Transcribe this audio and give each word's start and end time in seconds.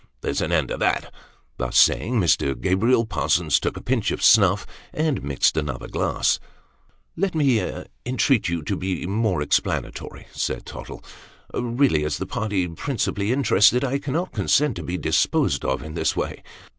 There's 0.21 0.41
an 0.41 0.51
end 0.51 0.71
of 0.71 0.79
that." 0.79 1.13
Thus 1.57 1.77
saying, 1.77 2.15
Mr. 2.19 2.59
Gabriel 2.59 3.05
Parsons 3.05 3.59
took 3.59 3.77
a 3.77 3.83
pinch 3.83 4.09
of 4.09 4.23
snuff, 4.23 4.65
and 4.91 5.21
mixed 5.21 5.55
another 5.55 5.87
glass." 5.87 6.39
Let 7.15 7.35
me 7.35 7.63
entreat 8.03 8.49
you 8.49 8.63
to 8.63 8.75
be 8.75 9.05
more 9.05 9.43
explanatory," 9.43 10.25
said 10.31 10.65
Tottle." 10.65 11.03
Eeally, 11.53 12.03
as 12.03 12.17
the 12.17 12.25
party 12.25 12.67
principally 12.67 13.31
interested, 13.31 13.83
I 13.83 13.99
cannot 13.99 14.31
consent 14.33 14.75
to 14.77 14.83
be 14.83 14.97
disposed 14.97 15.63
of, 15.63 15.83
in 15.83 15.93
this 15.93 16.15
way." 16.15 16.41